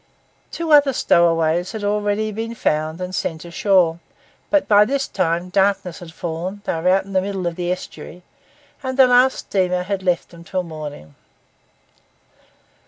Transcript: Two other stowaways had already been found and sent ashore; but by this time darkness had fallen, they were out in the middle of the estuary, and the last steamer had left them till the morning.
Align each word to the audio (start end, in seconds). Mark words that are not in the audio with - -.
Two 0.49 0.71
other 0.71 0.93
stowaways 0.93 1.73
had 1.73 1.83
already 1.83 2.31
been 2.31 2.55
found 2.55 2.99
and 2.99 3.13
sent 3.13 3.45
ashore; 3.45 3.99
but 4.49 4.67
by 4.67 4.83
this 4.83 5.07
time 5.07 5.49
darkness 5.49 5.99
had 5.99 6.11
fallen, 6.11 6.61
they 6.65 6.73
were 6.73 6.89
out 6.89 7.05
in 7.05 7.13
the 7.13 7.21
middle 7.21 7.45
of 7.45 7.55
the 7.55 7.71
estuary, 7.71 8.23
and 8.81 8.97
the 8.97 9.05
last 9.05 9.37
steamer 9.37 9.83
had 9.83 10.01
left 10.01 10.29
them 10.29 10.43
till 10.43 10.63
the 10.63 10.69
morning. 10.69 11.13